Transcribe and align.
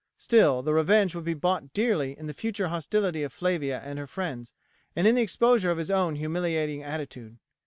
Still 0.17 0.63
the 0.63 0.73
revenge 0.73 1.13
would 1.13 1.25
be 1.25 1.35
bought 1.35 1.73
dearly 1.73 2.17
in 2.17 2.25
the 2.25 2.33
future 2.33 2.69
hostility 2.69 3.21
of 3.21 3.31
Flavia 3.31 3.81
and 3.85 3.99
her 3.99 4.07
friends, 4.07 4.55
and 4.95 5.05
in 5.05 5.13
the 5.13 5.21
exposure 5.21 5.69
of 5.69 5.77
his 5.77 5.91
own 5.91 6.15
humiliating 6.15 6.81
attitude. 6.81 7.37